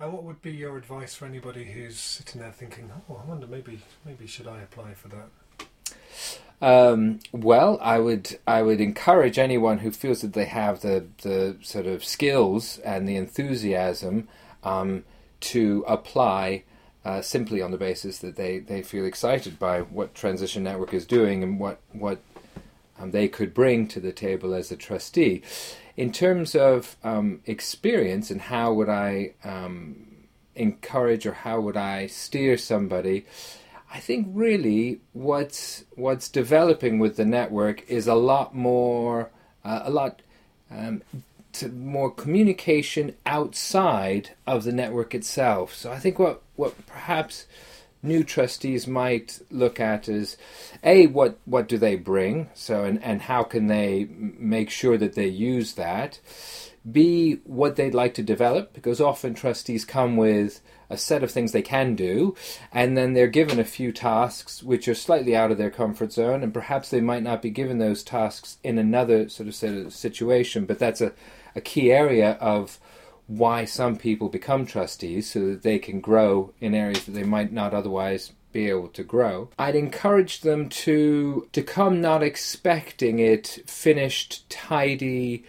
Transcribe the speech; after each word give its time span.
And 0.00 0.12
what 0.12 0.24
would 0.24 0.42
be 0.42 0.50
your 0.50 0.76
advice 0.76 1.14
for 1.14 1.24
anybody 1.24 1.64
who's 1.64 1.98
sitting 1.98 2.40
there 2.40 2.50
thinking, 2.50 2.90
"Oh, 3.08 3.20
I 3.22 3.28
wonder 3.28 3.46
maybe 3.46 3.80
maybe 4.04 4.26
should 4.26 4.48
I 4.48 4.60
apply 4.62 4.94
for 4.94 5.08
that?" 5.08 5.28
Um, 6.60 7.20
well, 7.32 7.78
I 7.80 7.98
would 7.98 8.38
I 8.46 8.62
would 8.62 8.80
encourage 8.80 9.38
anyone 9.38 9.78
who 9.78 9.90
feels 9.90 10.20
that 10.22 10.32
they 10.32 10.46
have 10.46 10.80
the 10.80 11.06
the 11.22 11.56
sort 11.62 11.86
of 11.86 12.04
skills 12.04 12.78
and 12.78 13.08
the 13.08 13.16
enthusiasm 13.16 14.28
um, 14.64 15.04
to 15.40 15.84
apply 15.86 16.64
uh, 17.04 17.20
simply 17.20 17.60
on 17.60 17.70
the 17.70 17.76
basis 17.76 18.18
that 18.18 18.36
they, 18.36 18.58
they 18.58 18.82
feel 18.82 19.04
excited 19.04 19.58
by 19.58 19.82
what 19.82 20.14
Transition 20.14 20.64
Network 20.64 20.94
is 20.94 21.04
doing 21.04 21.42
and 21.42 21.60
what 21.60 21.80
what 21.92 22.18
um, 23.04 23.10
they 23.10 23.28
could 23.28 23.54
bring 23.54 23.86
to 23.88 24.00
the 24.00 24.12
table 24.12 24.54
as 24.54 24.72
a 24.72 24.76
trustee. 24.76 25.42
In 25.96 26.10
terms 26.10 26.54
of 26.54 26.96
um, 27.04 27.40
experience 27.46 28.30
and 28.30 28.40
how 28.40 28.72
would 28.72 28.88
I 28.88 29.34
um, 29.44 30.26
encourage 30.54 31.26
or 31.26 31.34
how 31.34 31.60
would 31.60 31.76
I 31.76 32.06
steer 32.08 32.56
somebody, 32.56 33.26
I 33.92 34.00
think 34.00 34.26
really 34.30 35.00
what's 35.12 35.84
what's 35.94 36.28
developing 36.28 36.98
with 36.98 37.16
the 37.16 37.24
network 37.24 37.88
is 37.88 38.08
a 38.08 38.14
lot 38.14 38.54
more 38.54 39.30
uh, 39.64 39.82
a 39.84 39.90
lot 39.90 40.20
um, 40.70 41.02
more 41.72 42.10
communication 42.10 43.14
outside 43.24 44.30
of 44.48 44.64
the 44.64 44.72
network 44.72 45.14
itself. 45.14 45.74
So 45.74 45.92
I 45.92 46.00
think 46.00 46.18
what 46.18 46.42
what 46.56 46.86
perhaps 46.86 47.46
new 48.04 48.22
trustees 48.22 48.86
might 48.86 49.40
look 49.50 49.80
at 49.80 50.08
is 50.08 50.36
a 50.82 51.06
what 51.06 51.38
what 51.44 51.68
do 51.68 51.78
they 51.78 51.96
bring? 51.96 52.50
So 52.54 52.84
and 52.84 53.02
and 53.02 53.22
how 53.22 53.42
can 53.42 53.66
they 53.66 54.08
make 54.10 54.70
sure 54.70 54.96
that 54.98 55.14
they 55.14 55.26
use 55.26 55.74
that? 55.74 56.20
B 56.90 57.40
what 57.44 57.76
they'd 57.76 57.94
like 57.94 58.14
to 58.14 58.22
develop? 58.22 58.74
Because 58.74 59.00
often 59.00 59.34
trustees 59.34 59.84
come 59.84 60.16
with 60.16 60.60
a 60.90 60.98
set 60.98 61.22
of 61.22 61.30
things 61.30 61.52
they 61.52 61.62
can 61.62 61.94
do 61.94 62.34
and 62.70 62.96
then 62.96 63.14
they're 63.14 63.26
given 63.26 63.58
a 63.58 63.64
few 63.64 63.90
tasks 63.90 64.62
which 64.62 64.86
are 64.86 64.94
slightly 64.94 65.34
out 65.34 65.50
of 65.50 65.58
their 65.58 65.70
comfort 65.70 66.12
zone 66.12 66.42
and 66.42 66.52
perhaps 66.52 66.90
they 66.90 67.00
might 67.00 67.22
not 67.22 67.40
be 67.40 67.50
given 67.50 67.78
those 67.78 68.02
tasks 68.02 68.58
in 68.62 68.78
another 68.78 69.28
sort 69.30 69.48
of, 69.48 69.86
of 69.86 69.92
situation 69.92 70.66
but 70.66 70.78
that's 70.78 71.00
a, 71.00 71.12
a 71.56 71.60
key 71.60 71.90
area 71.90 72.32
of 72.32 72.78
why 73.26 73.64
some 73.64 73.96
people 73.96 74.28
become 74.28 74.66
trustees 74.66 75.30
so 75.30 75.46
that 75.46 75.62
they 75.62 75.78
can 75.78 76.00
grow 76.00 76.52
in 76.60 76.74
areas 76.74 77.04
that 77.04 77.12
they 77.12 77.24
might 77.24 77.52
not 77.52 77.72
otherwise 77.72 78.32
be 78.52 78.68
able 78.68 78.88
to 78.88 79.02
grow. 79.02 79.50
I'd 79.58 79.74
encourage 79.74 80.40
them 80.40 80.68
to 80.70 81.48
to 81.52 81.62
come 81.62 82.00
not 82.00 82.22
expecting 82.22 83.18
it 83.18 83.62
finished, 83.66 84.48
tidy, 84.48 85.44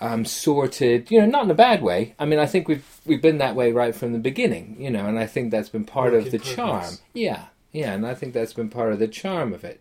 um, 0.00 0.24
sorted. 0.24 1.10
You 1.10 1.20
know, 1.20 1.26
not 1.26 1.44
in 1.44 1.50
a 1.50 1.54
bad 1.54 1.82
way. 1.82 2.14
I 2.18 2.26
mean, 2.26 2.38
I 2.38 2.46
think 2.46 2.68
we've 2.68 3.00
we've 3.04 3.22
been 3.22 3.38
that 3.38 3.56
way 3.56 3.72
right 3.72 3.94
from 3.94 4.12
the 4.12 4.18
beginning. 4.18 4.76
You 4.78 4.90
know, 4.90 5.06
and 5.06 5.18
I 5.18 5.26
think 5.26 5.50
that's 5.50 5.70
been 5.70 5.86
part 5.86 6.12
Work 6.12 6.26
of 6.26 6.30
the 6.32 6.38
charm. 6.38 6.94
Yeah, 7.14 7.46
yeah, 7.72 7.94
and 7.94 8.06
I 8.06 8.14
think 8.14 8.34
that's 8.34 8.52
been 8.52 8.68
part 8.68 8.92
of 8.92 8.98
the 8.98 9.08
charm 9.08 9.52
of 9.52 9.64
it. 9.64 9.80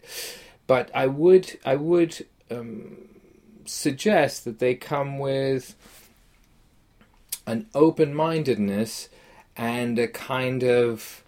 But 0.66 0.89
I 0.95 1.08
would 1.08 1.59
I 1.66 1.75
would 1.75 2.25
um, 2.50 3.09
suggest 3.66 4.45
that 4.45 4.59
they 4.59 4.75
come 4.75 5.19
with 5.19 5.75
an 7.45 7.68
open 7.73 8.14
mindedness 8.14 9.09
and 9.56 10.00
a 10.00 10.08
kind 10.08 10.64
of 10.64 11.23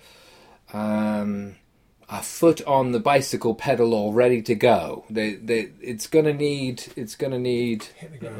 um, 0.73 1.55
a 2.11 2.21
foot 2.21 2.61
on 2.67 2.91
the 2.91 2.99
bicycle 2.99 3.55
pedal 3.55 3.93
all 3.93 4.11
ready 4.11 4.41
to 4.41 4.53
go. 4.53 5.05
They, 5.09 5.35
they, 5.35 5.71
it's 5.79 6.07
going 6.07 6.25
to 6.25 6.33
need, 6.33 6.91
it's 6.97 7.15
going 7.15 7.31
to 7.31 7.39
need 7.39 7.87
you 8.11 8.29
know, 8.29 8.35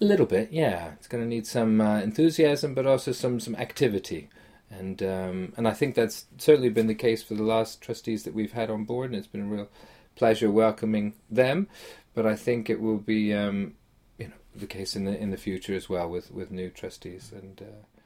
a 0.00 0.04
little 0.04 0.26
bit, 0.26 0.50
yeah. 0.52 0.92
It's 0.92 1.06
going 1.06 1.22
to 1.22 1.28
need 1.28 1.46
some 1.46 1.80
uh, 1.80 2.00
enthusiasm, 2.00 2.74
but 2.74 2.86
also 2.86 3.12
some 3.12 3.38
some 3.38 3.54
activity, 3.56 4.30
and 4.70 5.02
um, 5.02 5.52
and 5.56 5.68
I 5.68 5.72
think 5.72 5.94
that's 5.94 6.26
certainly 6.38 6.70
been 6.70 6.86
the 6.86 6.94
case 6.94 7.22
for 7.22 7.34
the 7.34 7.42
last 7.42 7.82
trustees 7.82 8.24
that 8.24 8.34
we've 8.34 8.52
had 8.52 8.70
on 8.70 8.84
board, 8.84 9.10
and 9.10 9.18
it's 9.18 9.26
been 9.26 9.42
a 9.42 9.44
real 9.44 9.68
pleasure 10.16 10.50
welcoming 10.50 11.12
them. 11.30 11.68
But 12.14 12.26
I 12.26 12.36
think 12.36 12.70
it 12.70 12.80
will 12.80 12.98
be 12.98 13.34
um, 13.34 13.74
the 14.54 14.66
case 14.66 14.96
in 14.96 15.04
the 15.04 15.16
in 15.16 15.30
the 15.30 15.36
future 15.36 15.74
as 15.74 15.88
well 15.88 16.08
with 16.08 16.30
with 16.30 16.50
new 16.50 16.70
trustees 16.70 17.32
and. 17.32 17.60
Uh, 17.62 17.99